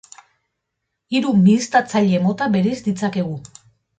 Hiru 1.15 1.33
mihiztatzaile 1.41 2.21
mota 2.25 2.47
bereiz 2.57 2.75
ditzakegu. 2.89 3.37